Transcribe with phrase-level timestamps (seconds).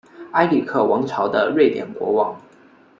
[0.31, 2.35] 埃里克王朝的瑞典国王。